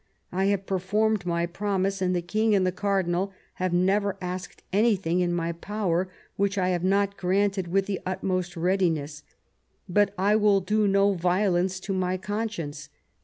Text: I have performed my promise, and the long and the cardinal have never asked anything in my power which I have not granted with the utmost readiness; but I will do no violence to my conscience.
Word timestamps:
I 0.31 0.45
have 0.45 0.65
performed 0.65 1.27
my 1.27 1.45
promise, 1.45 2.01
and 2.01 2.15
the 2.15 2.25
long 2.33 2.55
and 2.55 2.65
the 2.65 2.71
cardinal 2.71 3.33
have 3.61 3.71
never 3.71 4.17
asked 4.19 4.63
anything 4.73 5.19
in 5.19 5.31
my 5.31 5.51
power 5.51 6.09
which 6.37 6.57
I 6.57 6.69
have 6.69 6.83
not 6.83 7.17
granted 7.17 7.67
with 7.67 7.85
the 7.85 7.99
utmost 8.03 8.57
readiness; 8.57 9.21
but 9.87 10.11
I 10.17 10.35
will 10.37 10.59
do 10.59 10.87
no 10.87 11.13
violence 11.13 11.79
to 11.81 11.93
my 11.93 12.17
conscience. 12.17 12.89